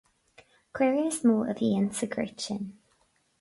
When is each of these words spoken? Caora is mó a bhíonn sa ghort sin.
Caora 0.77 1.03
is 1.11 1.19
mó 1.29 1.35
a 1.51 1.55
bhíonn 1.59 1.91
sa 1.99 2.11
ghort 2.17 2.43
sin. 2.47 2.65